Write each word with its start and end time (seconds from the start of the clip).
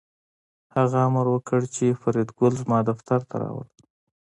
هغه 0.75 0.97
امر 1.07 1.25
وکړ 1.31 1.61
چې 1.75 1.97
فریدګل 2.01 2.53
زما 2.63 2.79
دفتر 2.89 3.19
ته 3.29 3.35
راوله 3.43 3.69